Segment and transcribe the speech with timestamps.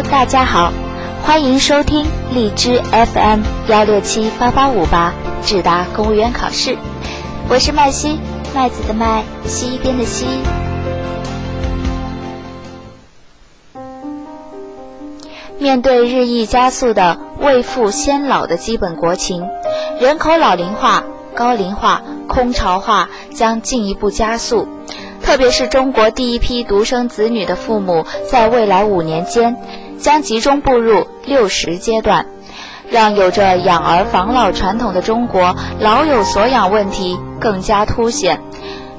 [0.00, 0.72] 大家好，
[1.22, 6.78] 欢迎收听荔枝 FM 幺六七八八五八智达公务员考试，
[7.50, 8.18] 我是麦西，
[8.54, 10.24] 麦子的麦，西边的西。
[15.58, 19.46] 面对日益加速的未富先老的基本国情，
[20.00, 21.04] 人口老龄化、
[21.34, 24.66] 高龄化、空巢化将进一步加速。
[25.32, 29.56] 特别是中国第一批独生子女的父母，在未来五年间，
[29.98, 32.26] 将集中步入六十阶段，
[32.90, 38.42] 让有着养儿防老传统的中国老有所养问题更加凸显，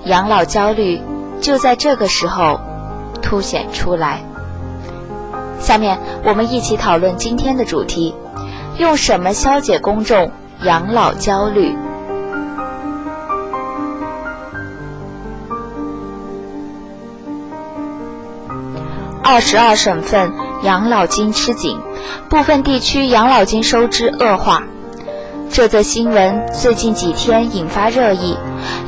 [0.05, 0.99] 养老焦虑
[1.39, 2.59] 就在这个时候
[3.21, 4.23] 凸显出来。
[5.59, 8.15] 下面我们一起讨论今天的主题：
[8.79, 10.31] 用什么消解公众
[10.63, 11.77] 养老焦虑？
[19.23, 21.79] 二十二省份养老金吃紧，
[22.29, 24.63] 部分地区养老金收支恶化。
[25.49, 28.38] 这则新闻最近几天引发热议，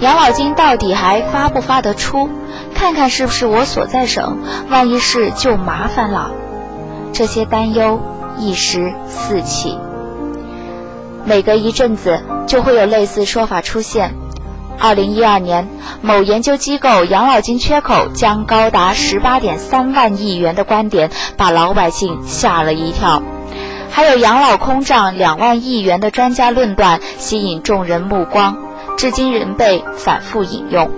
[0.01, 2.29] 养老金到底还发不发得出？
[2.73, 6.31] 看看是不是我所在省，万一是就麻烦了。
[7.13, 8.01] 这些担忧
[8.37, 9.79] 一时四起，
[11.23, 14.13] 每隔一阵子就会有类似说法出现。
[14.79, 15.67] 二零一二年，
[16.01, 23.21] 某研究机构养老金缺口将高达十八点三万亿元的观点，把老百姓吓了一跳。
[23.89, 28.57] 还有养老空账两万亿元的专家论断，吸引众人目光，
[28.97, 30.91] 至今仍被反复引用。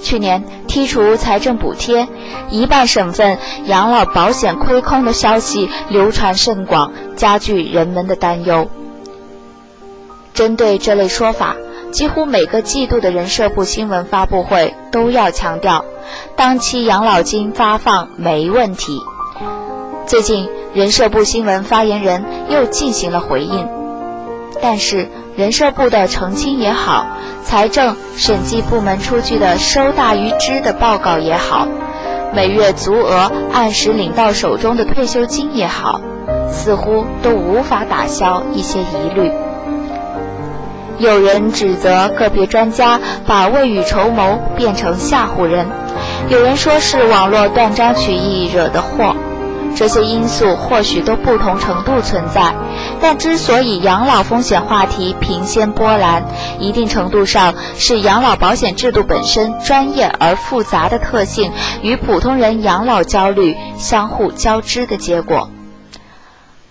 [0.00, 2.06] 去年剔除财政补贴，
[2.50, 8.68] 一半省份养老保险亏空的消息流传甚广，加剧人们的担忧。
[10.34, 11.56] 针对这类说法，
[11.90, 15.84] 几乎每个季度的人社部新闻发布会都要强调，
[16.36, 19.00] 当期养老金发放没问题。
[20.06, 23.68] 最近，人社部新闻发言人又进行了回应，
[24.60, 25.08] 但是。
[25.36, 27.06] 人社部的澄清也好，
[27.44, 31.68] 财政审计部门出具的收大于支的报告也好，
[32.34, 36.00] 每月足额按时领到手中的退休金也好，
[36.50, 39.30] 似乎都无法打消一些疑虑。
[40.98, 45.66] 有人指责个别专家把未雨绸缪变成吓唬人，
[46.28, 49.14] 有人说是网络断章取义惹的祸。
[49.76, 52.52] 这些因素或许都不同程度存在，
[53.00, 56.24] 但之所以养老风险话题频掀波澜，
[56.58, 65.48] 一定程度上是养老保险制度本身专业而复杂的特性与普通人养老焦虑相互交织的结果。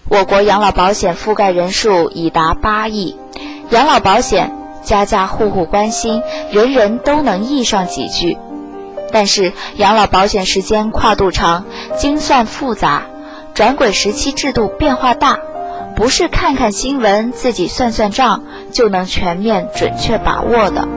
[0.10, 3.16] 我国养老保险覆盖人数已达八亿，
[3.70, 4.52] 养老保险
[4.82, 8.38] 家家户户关心，人人都能忆上几句。
[9.12, 11.66] 但是养老保险时间跨度长，
[11.98, 13.04] 精算复杂，
[13.54, 15.40] 转轨时期制度变化大，
[15.96, 20.88] 不是看看新闻自己算算账就能全面准确把握的。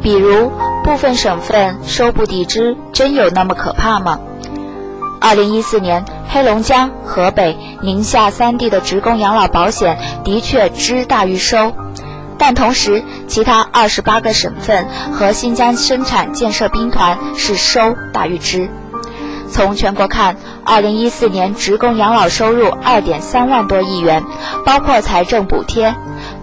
[0.00, 0.50] 比如
[0.84, 4.20] 部分省份收不抵支，真有那么可怕吗？
[5.20, 11.72] 二零一四年，黑龙江、河北、宁夏三地的职工养老保险的确支大于收。
[12.36, 18.70] 但同时，其他二十八个省份和新疆生产建设兵团是收大于支。
[19.50, 24.22] 从全国看，二零一四年职工养老收入二点三万多亿元，
[24.64, 25.94] 包括财政补贴，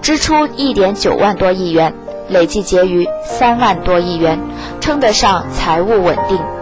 [0.01, 1.93] 支出一点九万多亿元，
[2.27, 4.39] 累计结余三万多亿元，
[4.81, 6.54] 称得上财务稳定。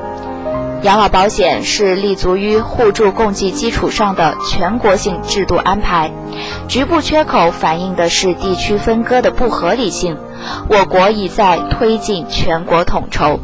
[0.83, 6.11] 养老保险是立足于互助共济基础上的全国性制度安排，
[6.67, 10.17] 局部缺口反映的是地区分割的不合理性。
[10.67, 13.39] 我国已在推进全国统筹。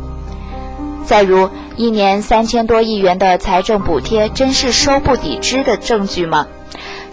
[1.06, 6.46] 再如，一年三千多亿元的财政补贴，真是收不抵支的证据吗？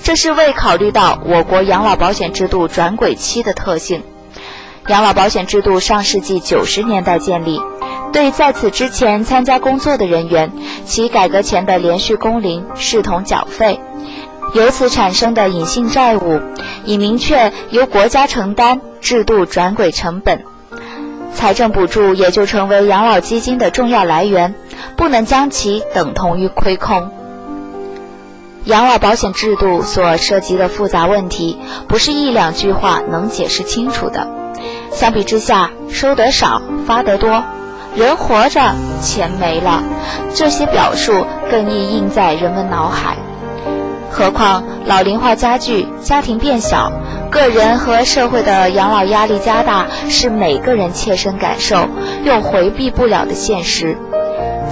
[0.02, 4.02] 这是未考虑到我国养老保险制度转轨期的特性。
[4.88, 7.60] 养老保险制度上世纪九十年代建立。
[8.12, 10.50] 对在此之前参加工作的人员，
[10.84, 13.80] 其改革前的连续工龄视同缴费，
[14.54, 16.40] 由此产生的隐性债务，
[16.84, 20.44] 已明确由国家承担制度转轨成本，
[21.34, 24.54] 财政补助也就成为养老基金的重要来源，
[24.96, 27.10] 不能将其等同于亏空。
[28.64, 34.26] 养老保险制度所涉及的复杂问题，不是一两句话能解释清楚的。
[34.96, 37.44] 相比之下，收得少，发得多。
[37.94, 39.82] 人活着，钱没了，
[40.34, 43.14] 这些表述更易印在人们脑海。
[44.10, 46.90] 何况老龄化加剧，家庭变小，
[47.30, 51.86] 个人和社会的养老压力加大，是每个人切身感受
[52.24, 53.98] 又回避不了的现实。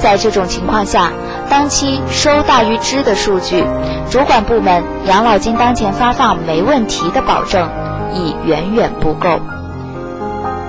[0.02, 1.12] 在这种情况下，
[1.50, 3.62] 当期收大于支的数据，
[4.10, 7.68] 主管部门养老金当前发放没问题的保证
[8.14, 9.38] 已远远不够。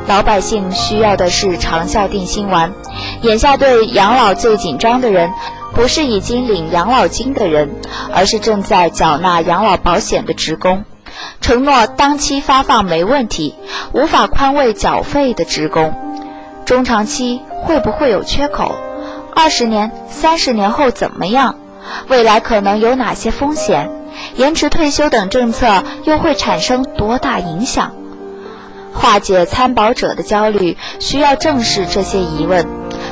[0.08, 2.74] 老百姓需要的是长效定心丸。
[3.22, 5.32] 眼下对养老最紧张的人，
[5.74, 7.76] 不是已经领养老金的人，
[8.14, 10.84] 而是正在缴纳养老保险的职工。
[11.42, 13.56] 承诺当期发放没问题，
[13.94, 15.94] 无法宽慰缴费的职工。
[16.66, 18.76] 中长期会不会有缺口？
[19.36, 21.56] 二十年、三十年后怎么样？
[22.08, 23.90] 未来可能有哪些风险？
[24.36, 27.92] 延迟退休等政策又会产生多大影响？
[28.96, 32.66] 化解参保者的焦虑，需要正视这些疑问，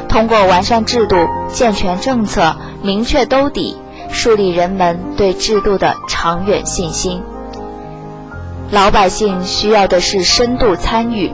[0.10, 3.78] 通过完善制度、健全政策、明确兜底，
[4.10, 7.22] 树立人们对制度的长远信心。
[8.72, 11.32] 老百姓需要的是深度参与。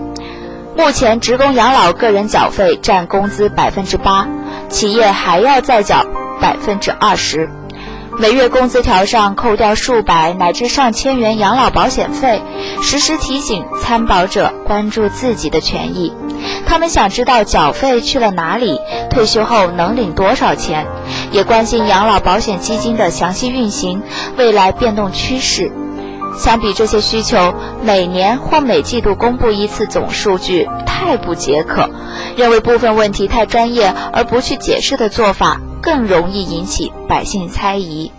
[0.75, 4.27] 目前，职工养老个人缴费占工资百分之八，
[4.67, 6.05] 企业还要再缴
[6.41, 7.49] 百分之二十。
[8.19, 12.41] 每月工资条上扣掉数百乃至上千元养老保险费，
[12.81, 16.13] 时时提醒参保者关注自己的权益。
[16.65, 18.77] 他们想知道缴费去了哪里，
[19.09, 20.85] 退休后能领多少钱，
[21.31, 24.01] 也关心养老保险基金的详细运行、
[24.35, 25.71] 未来变动趋势。
[26.37, 31.89] 相比这些需求，每年或每季度公布一次总数据太不解渴，
[32.35, 35.61] 认为部分问题太专业而不去解释的做法。
[35.81, 38.11] 更容易引起百姓猜疑。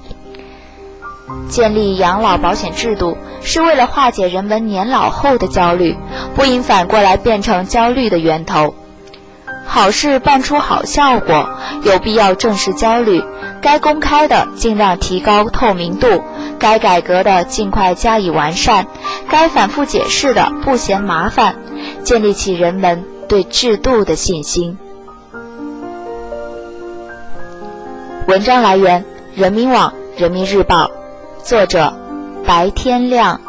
[1.48, 5.96] 建立养老保险制度是为了化解人们年老后的焦虑，
[6.34, 8.74] 不应反过来变成焦虑的源头。
[9.64, 11.48] 好事办出好效果，
[11.84, 13.22] 有必要正视焦虑。
[13.62, 16.24] 该公开的尽量提高透明度，
[16.58, 18.86] 该改革的尽快加以完善，
[19.28, 21.54] 该反复解释的不嫌麻烦，
[22.02, 24.76] 建立起人们对制度的信心。
[28.26, 30.90] 文章来源：人民网、人民日报，
[31.42, 31.92] 作者：
[32.46, 33.40] 白天亮。